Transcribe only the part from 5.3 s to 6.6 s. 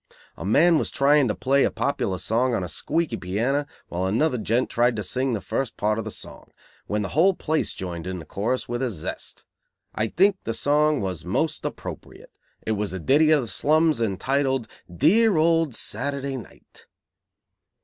the first part of the song,